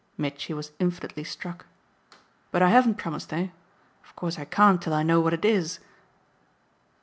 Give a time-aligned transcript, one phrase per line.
[0.17, 1.67] Mitchy was infinitely struck.
[2.49, 3.49] "But I haven't promised, eh?
[4.03, 5.77] Of course I can't till I know what it is."